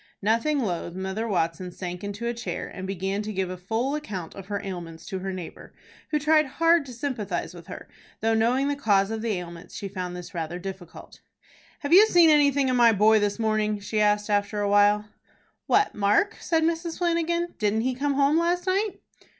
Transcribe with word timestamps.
Nothing 0.23 0.57
loth, 0.61 0.95
Mother 0.95 1.27
Watson 1.27 1.71
sank 1.71 2.03
into 2.03 2.25
a 2.25 2.33
chair, 2.33 2.67
and 2.67 2.87
began 2.87 3.21
to 3.21 3.31
give 3.31 3.51
a 3.51 3.55
full 3.55 3.93
account 3.93 4.33
of 4.33 4.47
her 4.47 4.59
ailments 4.63 5.05
to 5.05 5.19
her 5.19 5.31
neighbor, 5.31 5.75
who 6.09 6.17
tried 6.17 6.47
hard 6.47 6.87
to 6.87 6.91
sympathize 6.91 7.53
with 7.53 7.67
her, 7.67 7.87
though, 8.19 8.33
knowing 8.33 8.67
the 8.67 8.75
cause 8.75 9.11
of 9.11 9.21
the 9.21 9.33
ailments, 9.33 9.75
she 9.75 9.87
found 9.87 10.15
this 10.15 10.33
rather 10.33 10.57
difficult. 10.57 11.19
"Have 11.81 11.93
you 11.93 12.07
seen 12.07 12.31
anything 12.31 12.67
of 12.67 12.75
my 12.77 12.91
boy 12.91 13.19
this 13.19 13.37
morning?" 13.37 13.79
she 13.79 14.01
asked 14.01 14.27
after 14.31 14.59
a 14.61 14.69
while. 14.69 15.05
"What, 15.67 15.93
Mark?" 15.93 16.35
said 16.39 16.63
Mrs. 16.63 16.97
Flanagan. 16.97 17.53
"Didn't 17.59 17.81
he 17.81 17.93
come 17.93 18.15
home 18.15 18.39
last 18.39 18.65
night?" 18.65 19.01